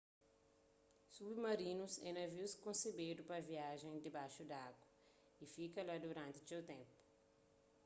submarinus 1.15 1.93
é 2.07 2.11
navius 2.17 2.53
konsebedu 2.65 3.21
pa 3.29 3.37
viaja 3.49 3.89
dibaxu 4.05 4.41
di 4.49 4.55
agu 4.67 4.83
y 5.43 5.45
fika 5.53 5.81
la 5.87 5.95
duranti 6.03 6.39
txeu 6.47 6.61
ténpu 6.71 6.95